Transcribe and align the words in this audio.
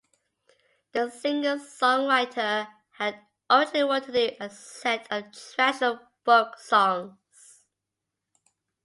The 0.93 1.11
singer-songwriter 1.11 2.67
had 2.97 3.19
originally 3.51 3.83
wanted 3.83 4.05
to 4.13 4.29
do 4.29 4.35
a 4.39 4.49
set 4.49 5.05
of 5.11 5.25
traditional 5.31 5.99
folk 6.25 6.57
songs. 6.57 7.67